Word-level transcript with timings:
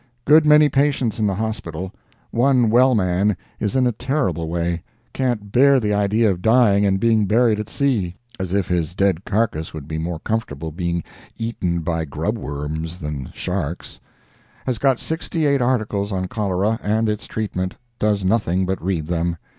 Good 0.25 0.47
many 0.47 0.67
patients 0.67 1.19
in 1.19 1.27
the 1.27 1.35
hospital. 1.35 1.93
One 2.31 2.71
well 2.71 2.95
man 2.95 3.37
is 3.59 3.75
in 3.75 3.85
a 3.85 3.91
terrible 3.91 4.47
way—can't 4.49 5.51
bear 5.51 5.79
the 5.79 5.93
idea 5.93 6.31
of 6.31 6.41
dying 6.41 6.87
and 6.87 6.99
being 6.99 7.27
buried 7.27 7.59
at 7.59 7.69
sea—as 7.69 8.51
if 8.51 8.67
his 8.67 8.95
dead 8.95 9.23
carcass 9.25 9.75
would 9.75 9.87
be 9.87 9.99
more 9.99 10.17
comfortable 10.17 10.71
being 10.71 11.03
eaten 11.37 11.81
by 11.81 12.05
grub 12.05 12.35
worms 12.39 12.97
than 12.97 13.29
sharks. 13.31 13.99
Has 14.65 14.79
got 14.79 14.99
sixty 14.99 15.45
eight 15.45 15.61
articles 15.61 16.11
on 16.11 16.27
cholera 16.27 16.79
and 16.81 17.07
its 17.07 17.27
treatment—does 17.27 18.25
nothing 18.25 18.65
but 18.65 18.83
read 18.83 19.05
them. 19.05 19.37